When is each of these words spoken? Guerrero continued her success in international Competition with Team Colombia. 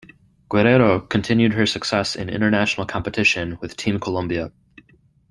Guerrero 0.49 0.99
continued 0.99 1.53
her 1.53 1.67
success 1.67 2.15
in 2.15 2.27
international 2.27 2.87
Competition 2.87 3.59
with 3.61 3.77
Team 3.77 3.99
Colombia. 3.99 4.51